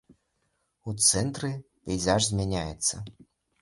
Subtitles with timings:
[0.87, 1.53] У цэнтры
[1.85, 2.95] пейзаж змяняецца.